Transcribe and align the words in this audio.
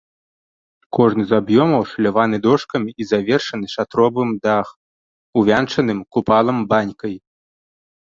Кожны 0.97 1.23
з 1.31 1.33
аб'ёмаў 1.41 1.83
ашаляваны 1.87 2.37
дошкамі 2.45 2.89
і 3.05 3.07
завершаны 3.11 3.67
шатровым 3.75 4.29
дах, 4.47 4.67
увянчаным 5.43 5.99
купалам-банькай. 6.17 7.15